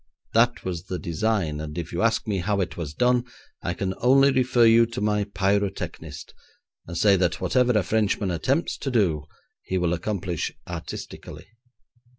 That 0.33 0.65
was 0.65 0.85
the 0.85 0.97
design, 0.97 1.59
and 1.59 1.77
if 1.77 1.93
you 1.93 2.01
ask 2.01 2.25
me 2.25 2.39
how 2.39 2.59
it 2.59 2.75
was 2.75 2.91
done, 2.95 3.23
I 3.61 3.75
can 3.75 3.93
only 3.99 4.31
refer 4.31 4.65
you 4.65 4.87
to 4.87 4.99
my 4.99 5.25
pyrotechnist, 5.25 6.33
and 6.87 6.97
say 6.97 7.15
that 7.17 7.39
whatever 7.39 7.77
a 7.77 7.83
Frenchman 7.83 8.31
attempts 8.31 8.79
to 8.79 8.89
do 8.89 9.25
he 9.61 9.77
will 9.77 9.93
accomplish 9.93 10.51
artistically. 10.67 11.45